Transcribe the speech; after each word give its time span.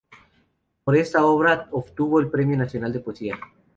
Por 0.83 0.95
esta 0.97 1.23
obra 1.27 1.67
obtuvo 1.69 2.19
el 2.19 2.31
Premio 2.31 2.57
Nacional 2.57 2.91
de 2.91 3.01
Poesía. 3.01 3.37